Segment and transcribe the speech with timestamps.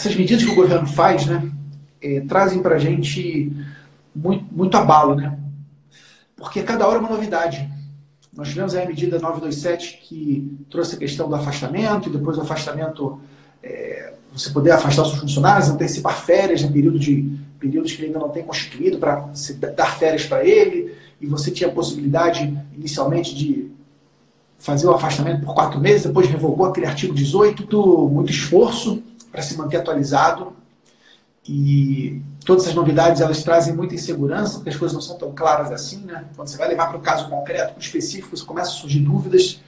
[0.00, 1.50] essas medidas que o governo faz, né,
[2.00, 3.52] é, trazem para a gente
[4.14, 5.38] muito, muito abalo, né?
[6.34, 7.68] Porque cada hora é uma novidade.
[8.34, 13.20] Nós tivemos a medida 927 que trouxe a questão do afastamento, e depois o afastamento,
[13.62, 18.20] é, você poder afastar seus funcionários, antecipar férias em período de, períodos que ele ainda
[18.20, 19.28] não tem constituído para
[19.76, 23.70] dar férias para ele, e você tinha a possibilidade inicialmente de
[24.58, 29.56] fazer o afastamento por quatro meses, depois revogou aquele artigo 18, muito esforço para se
[29.56, 30.52] manter atualizado.
[31.46, 35.72] E todas as novidades elas trazem muita insegurança, porque as coisas não são tão claras
[35.72, 36.24] assim, né?
[36.36, 39.60] Quando você vai levar para o caso concreto, para específico, começa a surgir dúvidas.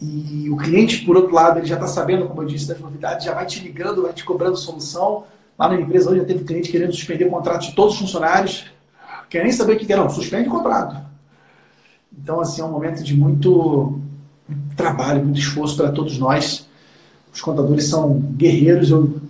[0.00, 3.24] E o cliente, por outro lado, ele já está sabendo, como eu disse, das novidades,
[3.24, 5.24] já vai te ligando, vai te cobrando solução.
[5.58, 8.66] Lá na empresa hoje já teve cliente querendo suspender o contrato de todos os funcionários.
[9.30, 10.96] Quer nem saber o que quer, não, suspende o contrato.
[12.12, 13.98] Então, assim, é um momento de muito
[14.76, 16.68] trabalho, muito esforço para todos nós.
[17.36, 18.90] Os contadores são guerreiros.
[18.90, 19.20] Eu,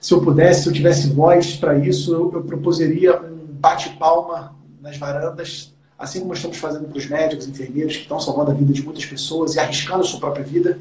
[0.00, 5.74] se eu pudesse, se eu tivesse voz para isso, eu, eu um bate-palma nas varandas,
[5.98, 9.04] assim como estamos fazendo para os médicos, enfermeiros, que estão salvando a vida de muitas
[9.04, 10.78] pessoas e arriscando a sua própria vida.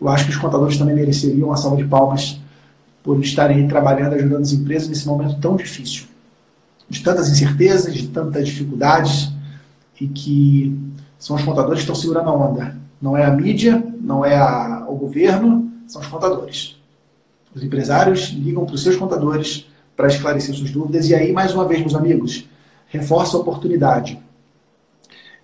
[0.00, 2.40] Eu acho que os contadores também mereceriam uma salva de palmas
[3.04, 6.06] por estarem trabalhando, ajudando as empresas nesse momento tão difícil,
[6.88, 9.30] de tantas incertezas, de tantas dificuldades,
[10.00, 10.76] e que
[11.20, 12.76] são os contadores que estão segurando a onda.
[13.00, 16.76] Não é a mídia, não é a, o governo, são os contadores.
[17.54, 21.08] Os empresários ligam para os seus contadores para esclarecer suas dúvidas.
[21.08, 22.48] E aí, mais uma vez, meus amigos,
[22.86, 24.18] reforça a oportunidade.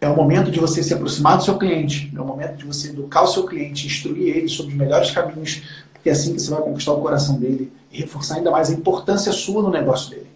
[0.01, 2.91] É o momento de você se aproximar do seu cliente, é o momento de você
[2.91, 6.51] educar o seu cliente, instruir ele sobre os melhores caminhos, porque é assim que você
[6.51, 10.27] vai conquistar o coração dele e reforçar ainda mais a importância sua no negócio dele.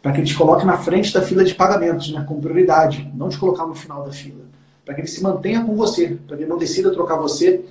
[0.00, 3.28] Para que ele te coloque na frente da fila de pagamentos, né, com prioridade, não
[3.28, 4.44] te colocar no final da fila.
[4.84, 7.64] Para que ele se mantenha com você, para que ele não decida trocar você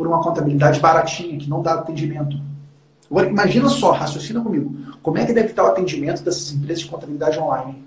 [0.00, 2.34] por uma contabilidade baratinha, que não dá atendimento.
[3.10, 6.88] Agora, imagina só, raciocina comigo, como é que deve estar o atendimento dessas empresas de
[6.88, 7.84] contabilidade online?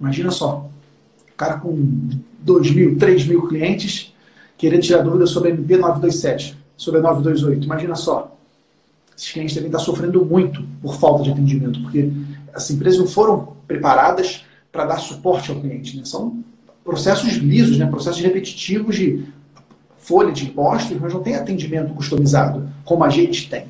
[0.00, 0.66] Imagina só,
[1.30, 4.14] o cara com 2 mil, 3 mil clientes,
[4.56, 7.62] querendo tirar dúvidas sobre a MP 927, sobre a 928.
[7.62, 8.34] Imagina só,
[9.14, 12.10] esses clientes devem estar sofrendo muito por falta de atendimento, porque
[12.54, 15.94] as empresas não foram preparadas para dar suporte ao cliente.
[15.94, 16.06] Né?
[16.06, 16.42] São
[16.82, 17.84] processos lisos, né?
[17.84, 19.26] processos repetitivos de
[20.00, 23.66] folha de impostos, mas não tem atendimento customizado, como a gente tem.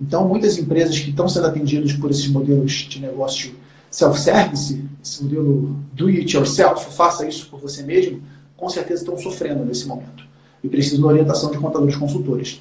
[0.00, 3.54] Então, muitas empresas que estão sendo atendidas por esses modelos de negócio
[3.90, 8.22] self-service, esse modelo do it yourself, faça isso por você mesmo,
[8.56, 10.24] com certeza estão sofrendo nesse momento.
[10.62, 12.60] E precisam da orientação de contadores consultores.